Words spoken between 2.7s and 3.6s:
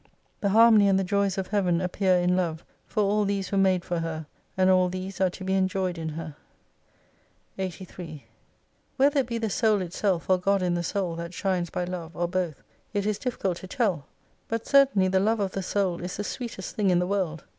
for all these were